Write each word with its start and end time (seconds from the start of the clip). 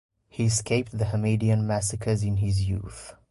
He 0.29 0.45
escaped 0.45 0.97
the 0.97 1.05
Hamidian 1.05 1.65
massacres 1.67 2.23
in 2.23 2.37
his 2.37 2.67
youth. 2.67 3.13